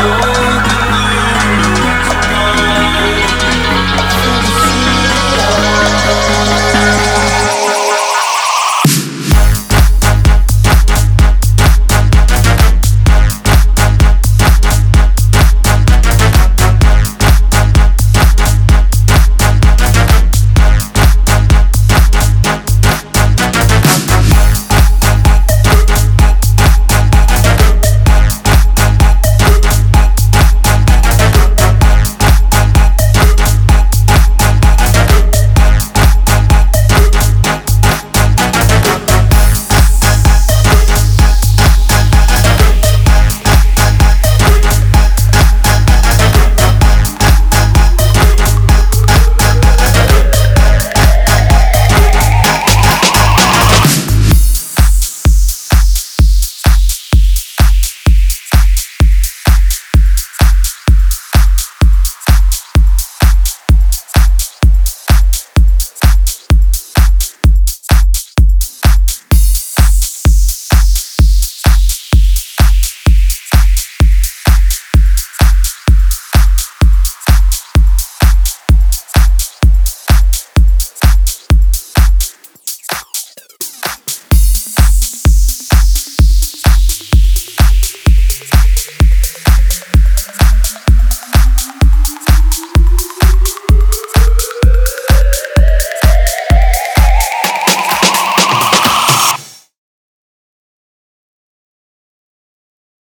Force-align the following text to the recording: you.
you. 0.00 0.29